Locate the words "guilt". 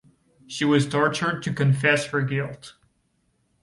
2.23-2.73